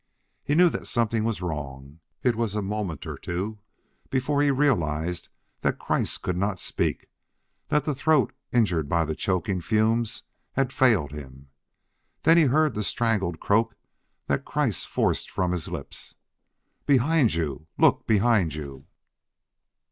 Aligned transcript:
He 0.43 0.55
knew 0.55 0.69
that 0.71 0.87
something 0.87 1.23
was 1.23 1.43
wrong. 1.43 1.99
It 2.23 2.35
was 2.35 2.55
a 2.55 2.63
moment 2.63 3.05
or 3.05 3.19
two 3.19 3.59
before 4.09 4.41
he 4.41 4.49
realized 4.49 5.29
that 5.61 5.77
Kreiss 5.77 6.17
could 6.17 6.35
not 6.35 6.59
speak, 6.59 7.07
that 7.67 7.83
the 7.85 7.93
throat, 7.93 8.33
injured 8.51 8.89
by 8.89 9.05
the 9.05 9.13
choking 9.13 9.61
fumes, 9.61 10.23
had 10.53 10.73
failed 10.73 11.11
him. 11.11 11.49
Then 12.23 12.35
he 12.37 12.45
heard 12.45 12.73
the 12.73 12.81
strangled 12.83 13.39
croak 13.39 13.75
that 14.25 14.43
Kreiss 14.43 14.85
forced 14.87 15.29
from 15.29 15.51
his 15.51 15.67
lips: 15.67 16.15
"_Behind 16.87 17.35
you! 17.35 17.67
look 17.77 18.07
behind 18.07 18.55
you! 18.55 18.87